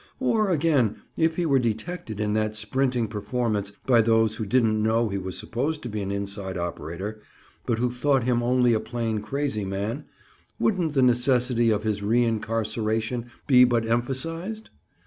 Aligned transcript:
Or 0.19 0.49
again, 0.49 0.99
if 1.15 1.35
he 1.35 1.45
were 1.45 1.59
detected 1.59 2.19
in 2.19 2.33
that 2.33 2.55
sprinting 2.55 3.07
performance 3.07 3.71
by 3.85 4.01
those 4.01 4.37
who 4.37 4.47
didn't 4.47 4.81
know 4.81 5.09
he 5.09 5.19
was 5.19 5.37
supposed 5.37 5.83
to 5.83 5.89
be 5.89 6.01
an 6.01 6.09
inside 6.11 6.57
operator, 6.57 7.19
but 7.67 7.77
who 7.77 7.91
thought 7.91 8.23
him 8.23 8.41
only 8.41 8.73
a 8.73 8.79
plain 8.79 9.19
crazy 9.21 9.63
man, 9.63 10.05
wouldn't 10.57 10.95
the 10.95 11.03
necessity 11.03 11.69
for 11.69 11.81
his 11.87 12.01
reincarceration 12.01 13.27
be 13.45 13.63
but 13.63 13.85
emphasized? 13.85 14.71